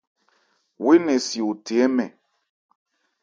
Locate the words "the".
1.65-1.75